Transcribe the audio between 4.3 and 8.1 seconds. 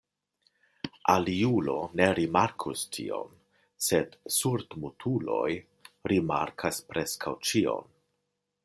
surdmutuloj rimarkas preskaŭ ĉion.